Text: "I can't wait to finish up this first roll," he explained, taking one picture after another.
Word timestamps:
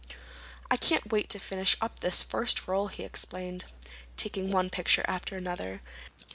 "I 0.71 0.77
can't 0.77 1.11
wait 1.11 1.29
to 1.29 1.37
finish 1.37 1.77
up 1.79 1.99
this 1.99 2.23
first 2.23 2.67
roll," 2.67 2.87
he 2.87 3.03
explained, 3.03 3.65
taking 4.17 4.49
one 4.51 4.71
picture 4.71 5.05
after 5.07 5.37
another. 5.37 5.83